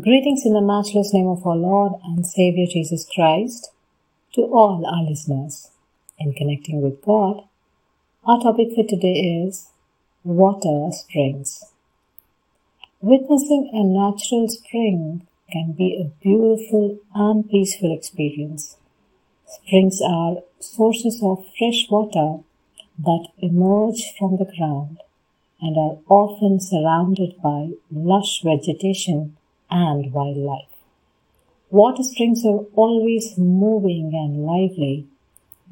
Greetings 0.00 0.46
in 0.46 0.54
the 0.54 0.62
matchless 0.62 1.12
name 1.12 1.28
of 1.28 1.46
our 1.46 1.54
Lord 1.54 2.00
and 2.02 2.26
Savior 2.26 2.64
Jesus 2.64 3.06
Christ 3.14 3.72
to 4.32 4.40
all 4.40 4.86
our 4.86 5.02
listeners. 5.02 5.68
In 6.18 6.32
connecting 6.32 6.80
with 6.80 7.04
God, 7.04 7.44
our 8.24 8.40
topic 8.40 8.68
for 8.74 8.84
today 8.84 9.44
is 9.44 9.68
water 10.24 10.90
springs. 10.96 11.62
Witnessing 13.02 13.68
a 13.74 13.84
natural 13.84 14.48
spring 14.48 15.26
can 15.52 15.72
be 15.72 16.00
a 16.00 16.08
beautiful 16.24 16.98
and 17.14 17.50
peaceful 17.50 17.94
experience. 17.94 18.78
Springs 19.46 20.00
are 20.00 20.36
sources 20.58 21.20
of 21.22 21.44
fresh 21.58 21.86
water 21.90 22.42
that 22.98 23.28
emerge 23.40 24.14
from 24.18 24.38
the 24.38 24.50
ground 24.56 25.02
and 25.60 25.76
are 25.76 25.98
often 26.08 26.60
surrounded 26.60 27.34
by 27.42 27.72
lush 27.90 28.40
vegetation 28.42 29.36
and 29.72 30.12
wildlife. 30.12 30.68
Water 31.70 32.02
springs 32.02 32.44
are 32.44 32.66
always 32.74 33.38
moving 33.38 34.12
and 34.12 34.44
lively, 34.44 35.06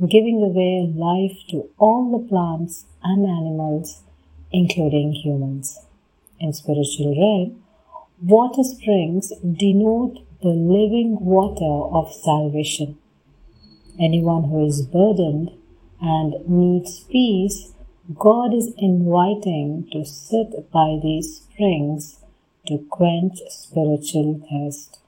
giving 0.01 0.43
away 0.43 0.91
life 0.97 1.37
to 1.51 1.69
all 1.79 2.11
the 2.11 2.27
plants 2.27 2.87
and 3.03 3.27
animals, 3.27 4.03
including 4.51 5.13
humans. 5.13 5.79
In 6.39 6.55
spiritual 6.55 7.15
realm, 7.21 7.63
water 8.23 8.65
springs 8.65 9.35
denote 9.43 10.27
the 10.41 10.49
living 10.49 11.19
water 11.21 11.95
of 11.95 12.11
salvation. 12.15 12.97
Anyone 14.01 14.45
who 14.45 14.67
is 14.67 14.81
burdened 14.81 15.51
and 16.01 16.49
needs 16.49 17.01
peace, 17.01 17.75
God 18.19 18.55
is 18.55 18.73
inviting 18.79 19.87
to 19.93 20.07
sit 20.07 20.73
by 20.73 20.99
these 21.03 21.43
springs 21.43 22.21
to 22.67 22.79
quench 22.91 23.39
spiritual 23.49 24.41
thirst. 24.51 24.99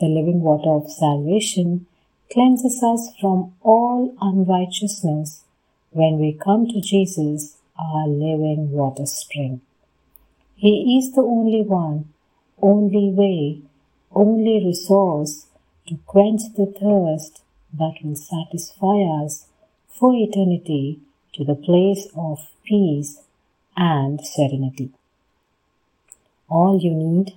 The 0.00 0.06
living 0.06 0.40
water 0.42 0.70
of 0.70 0.90
salvation 0.90 1.86
cleanses 2.32 2.82
us 2.82 3.10
from 3.20 3.54
all 3.62 4.14
unrighteousness 4.20 5.42
when 5.90 6.18
we 6.18 6.32
come 6.32 6.66
to 6.66 6.80
Jesus, 6.80 7.56
our 7.78 8.06
living 8.06 8.70
water 8.72 9.06
spring. 9.06 9.60
He 10.56 10.98
is 10.98 11.14
the 11.14 11.22
only 11.22 11.62
one, 11.62 12.12
only 12.60 13.10
way, 13.10 13.62
only 14.12 14.64
resource 14.64 15.46
to 15.86 15.96
quench 16.06 16.42
the 16.56 16.66
thirst 16.66 17.42
that 17.72 17.94
will 18.02 18.16
satisfy 18.16 19.02
us 19.24 19.46
for 19.88 20.14
eternity 20.14 21.00
to 21.34 21.44
the 21.44 21.54
place 21.54 22.08
of 22.16 22.48
peace 22.64 23.20
and 23.76 24.20
serenity. 24.24 24.90
All 26.48 26.78
you 26.80 26.94
need 26.94 27.34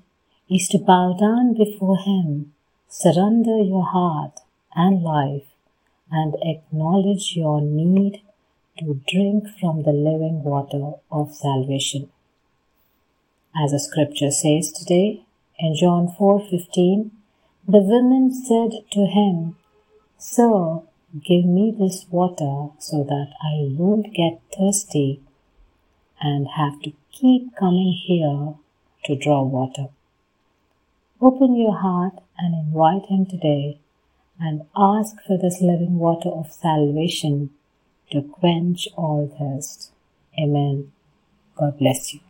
is 0.50 0.68
to 0.70 0.78
bow 0.78 1.18
down 1.20 1.56
before 1.56 1.98
Him, 1.98 2.54
surrender 2.88 3.58
your 3.58 3.86
heart 3.86 4.42
and 4.76 5.04
life, 5.04 5.48
and 6.12 6.36
acknowledge 6.42 7.36
your 7.36 7.60
need 7.62 8.22
to 8.78 9.02
drink 9.08 9.46
from 9.60 9.84
the 9.84 9.92
living 9.92 10.44
water 10.44 10.94
of 11.12 11.34
salvation. 11.34 12.10
As 13.56 13.72
the 13.72 13.80
scripture 13.80 14.32
says 14.32 14.72
today 14.72 15.24
in 15.58 15.76
John 15.76 16.08
4:15, 16.08 17.12
the 17.68 17.82
women 17.82 18.32
said 18.32 18.72
to 18.92 19.06
him, 19.08 19.58
Sir, 20.18 20.82
give 21.24 21.46
me 21.46 21.72
this 21.72 22.06
water 22.12 22.70
so 22.78 23.04
that 23.04 23.34
I 23.44 23.68
won't 23.78 24.14
get 24.14 24.40
thirsty 24.56 25.22
and 26.22 26.48
have 26.50 26.82
to 26.84 26.94
keep 27.12 27.56
coming 27.56 27.94
here 27.94 28.56
to 29.10 29.16
draw 29.16 29.42
water. 29.42 29.88
Open 31.20 31.56
your 31.56 31.76
heart 31.76 32.14
and 32.38 32.54
invite 32.54 33.10
Him 33.10 33.26
today 33.26 33.80
and 34.40 34.62
ask 34.78 35.16
for 35.26 35.36
this 35.36 35.62
living 35.62 35.98
water 35.98 36.30
of 36.30 36.52
salvation 36.52 37.50
to 38.12 38.22
quench 38.22 38.88
all 38.96 39.28
thirst. 39.38 39.92
Amen. 40.40 40.92
God 41.58 41.80
bless 41.80 42.14
you. 42.14 42.30